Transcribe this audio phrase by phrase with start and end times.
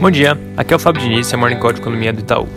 [0.00, 2.48] Bom dia, aqui é o Fábio Diniz, é Morning Call Economia do Itaú.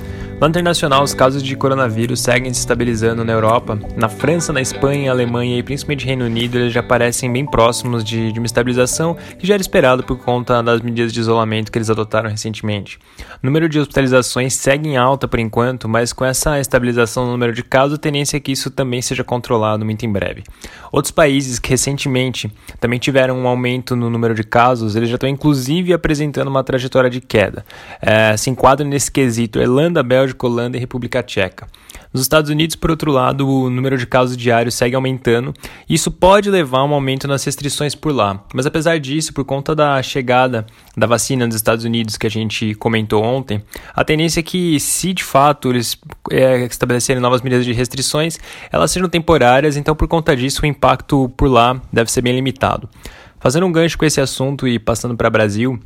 [0.41, 3.79] No internacional, os casos de coronavírus seguem se estabilizando na Europa.
[3.95, 8.31] Na França, na Espanha, Alemanha e principalmente Reino Unido, eles já parecem bem próximos de,
[8.31, 11.91] de, uma estabilização que já era esperado por conta das medidas de isolamento que eles
[11.91, 12.97] adotaram recentemente.
[13.35, 17.53] O número de hospitalizações segue em alta por enquanto, mas com essa estabilização no número
[17.53, 20.41] de casos, a tendência é que isso também seja controlado muito em breve.
[20.91, 25.29] Outros países que recentemente também tiveram um aumento no número de casos, eles já estão
[25.29, 27.63] inclusive apresentando uma trajetória de queda.
[28.01, 31.67] É, se enquadram nesse quesito Irlanda, Bélgica, Bélgica, Holanda e República Tcheca.
[32.13, 35.53] Nos Estados Unidos, por outro lado, o número de casos diários segue aumentando
[35.87, 38.43] e isso pode levar a um aumento nas restrições por lá.
[38.53, 42.75] Mas apesar disso, por conta da chegada da vacina nos Estados Unidos que a gente
[42.75, 43.63] comentou ontem,
[43.93, 45.97] a tendência é que, se de fato eles
[46.29, 48.37] é, estabelecerem novas medidas de restrições,
[48.71, 52.89] elas sejam temporárias, então por conta disso o impacto por lá deve ser bem limitado.
[53.39, 55.79] Fazendo um gancho com esse assunto e passando para o Brasil,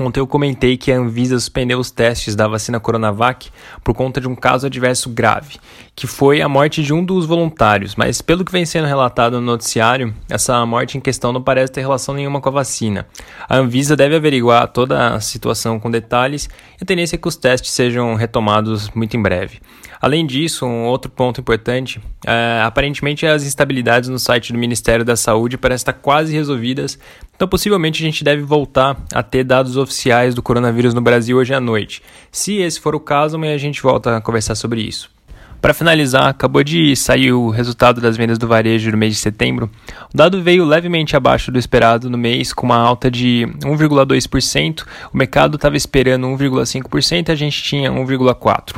[0.00, 3.50] Ontem eu comentei que a Anvisa suspendeu os testes da vacina Coronavac
[3.82, 5.58] por conta de um caso adverso grave,
[5.96, 9.46] que foi a morte de um dos voluntários, mas pelo que vem sendo relatado no
[9.46, 13.06] noticiário, essa morte em questão não parece ter relação nenhuma com a vacina.
[13.48, 16.48] A Anvisa deve averiguar toda a situação com detalhes
[16.80, 19.58] e a tendência é que os testes sejam retomados muito em breve.
[20.00, 25.16] Além disso, um outro ponto importante, é, aparentemente as instabilidades no site do Ministério da
[25.16, 26.98] Saúde parecem estar quase resolvidas,
[27.38, 31.54] então possivelmente a gente deve voltar a ter dados oficiais do coronavírus no Brasil hoje
[31.54, 32.02] à noite.
[32.32, 35.08] Se esse for o caso, amanhã a gente volta a conversar sobre isso.
[35.60, 39.70] Para finalizar, acabou de sair o resultado das vendas do varejo no mês de setembro.
[40.12, 44.84] O dado veio levemente abaixo do esperado no mês, com uma alta de 1,2%.
[45.12, 48.76] O mercado estava esperando 1,5%, a gente tinha 1,4%.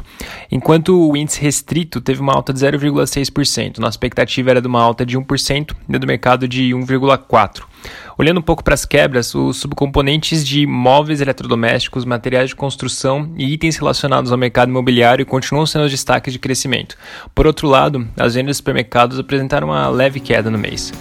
[0.50, 3.78] Enquanto o índice restrito teve uma alta de 0,6%.
[3.78, 7.69] Nossa expectativa era de uma alta de 1% e do mercado de 1,4%.
[8.18, 13.52] Olhando um pouco para as quebras, os subcomponentes de móveis eletrodomésticos, materiais de construção e
[13.52, 16.96] itens relacionados ao mercado imobiliário continuam sendo os destaques de crescimento.
[17.34, 20.92] Por outro lado, as vendas de supermercados apresentaram uma leve queda no mês.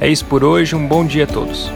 [0.00, 1.70] É isso por hoje, um bom dia a todos.